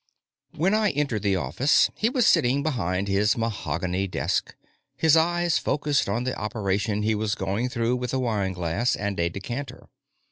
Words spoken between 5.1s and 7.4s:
eyes focused on the operation he was